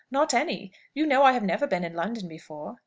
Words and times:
"Not 0.09 0.33
any. 0.33 0.71
You 0.95 1.05
know 1.05 1.21
I 1.21 1.33
have 1.33 1.43
never 1.43 1.67
been 1.67 1.83
in 1.83 1.93
London 1.93 2.27
before." 2.27 2.79